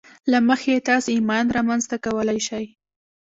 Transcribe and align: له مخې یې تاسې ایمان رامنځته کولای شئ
له 0.31 0.39
مخې 0.47 0.69
یې 0.75 0.83
تاسې 0.89 1.09
ایمان 1.17 1.45
رامنځته 1.57 1.95
کولای 2.05 2.39
شئ 2.47 2.65